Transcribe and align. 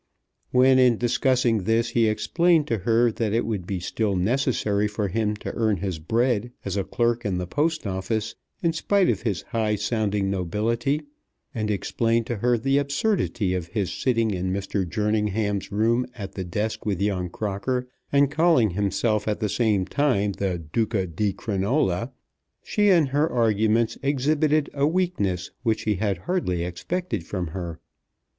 When 0.49 0.79
in 0.79 0.97
discussing 0.97 1.65
this 1.65 1.89
he 1.89 2.07
explained 2.07 2.65
to 2.69 2.79
her 2.79 3.11
that 3.11 3.33
it 3.33 3.45
would 3.45 3.67
be 3.67 3.79
still 3.79 4.15
necessary 4.15 4.87
for 4.87 5.09
him 5.09 5.35
to 5.35 5.53
earn 5.53 5.77
his 5.77 5.99
bread 5.99 6.51
as 6.65 6.75
a 6.75 6.83
clerk 6.83 7.23
in 7.23 7.37
the 7.37 7.45
Post 7.45 7.85
Office 7.85 8.33
in 8.63 8.73
spite 8.73 9.09
of 9.11 9.21
his 9.21 9.43
high 9.43 9.75
sounding 9.75 10.31
nobility, 10.31 11.03
and 11.53 11.69
explained 11.69 12.25
to 12.25 12.37
her 12.37 12.57
the 12.57 12.79
absurdity 12.79 13.53
of 13.53 13.67
his 13.67 13.93
sitting 13.93 14.31
in 14.31 14.51
Mr. 14.51 14.89
Jerningham's 14.89 15.71
room 15.71 16.07
at 16.15 16.31
the 16.33 16.43
desk 16.45 16.83
with 16.83 16.99
young 16.99 17.29
Crocker, 17.29 17.87
and 18.11 18.31
calling 18.31 18.71
himself 18.71 19.27
at 19.27 19.39
the 19.39 19.49
same 19.49 19.85
time 19.85 20.31
the 20.31 20.57
Duca 20.57 21.05
di 21.05 21.31
Crinola, 21.31 22.11
she 22.63 22.89
in 22.89 23.05
her 23.05 23.31
arguments 23.31 23.99
exhibited 24.01 24.67
a 24.73 24.87
weakness 24.87 25.51
which 25.61 25.83
he 25.83 25.97
had 25.97 26.17
hardly 26.17 26.63
expected 26.63 27.23
from 27.23 27.49
her. 27.49 27.79